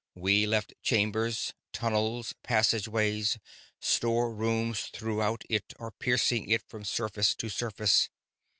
We 0.15 0.47
left 0.47 0.73
chambers, 0.81 1.53
tunnels, 1.71 2.33
passageways, 2.41 3.37
storerooms 3.79 4.85
throughout 4.91 5.43
it 5.47 5.75
or 5.77 5.91
piercing 5.91 6.49
it 6.49 6.63
from 6.67 6.85
surface 6.85 7.35
to 7.35 7.49
surface. 7.49 8.09